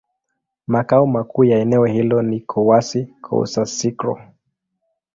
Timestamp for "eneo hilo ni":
1.59-2.39